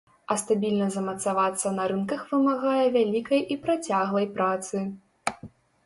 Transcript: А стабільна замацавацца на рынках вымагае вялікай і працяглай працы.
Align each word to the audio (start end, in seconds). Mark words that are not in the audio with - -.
А 0.35 0.35
стабільна 0.43 0.87
замацавацца 0.95 1.73
на 1.77 1.83
рынках 1.93 2.25
вымагае 2.31 2.85
вялікай 2.99 3.47
і 3.53 3.61
працяглай 3.69 4.31
працы. 4.41 4.77